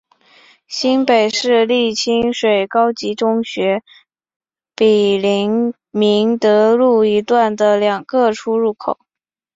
[0.67, 3.83] 新北市立清水高级中学
[4.75, 8.97] 毗邻明德路一段的两个出入口。